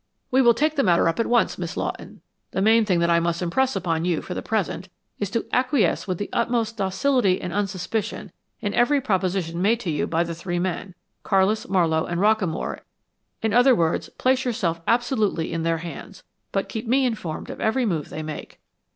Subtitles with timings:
[0.31, 2.21] "We will take the matter up at once, Miss Lawton.
[2.53, 4.89] The main thing that I must impress upon you for the present
[5.19, 10.07] is to acquiesce with the utmost docility and unsuspicion in every proposition made to you
[10.07, 12.79] by the three men, Carlis, Mallowe and Rockamore;
[13.43, 17.85] in other words, place yourself absolutely in their hands, but keep me informed of every
[17.85, 18.59] move they make.